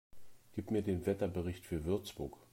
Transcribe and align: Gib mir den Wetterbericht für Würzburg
Gib 0.53 0.71
mir 0.71 0.81
den 0.81 1.05
Wetterbericht 1.05 1.63
für 1.63 1.85
Würzburg 1.85 2.35